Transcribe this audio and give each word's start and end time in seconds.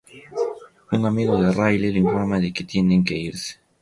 Un 0.95 1.05
amigo 1.05 1.39
de 1.39 1.51
Riley 1.51 1.91
le 1.93 1.99
informa 1.99 2.39
de 2.39 2.51
que 2.51 2.63
tienen 2.63 3.03
que 3.03 3.15
irse. 3.19 3.59